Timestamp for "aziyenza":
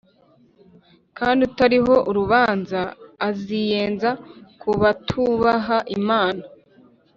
3.29-4.09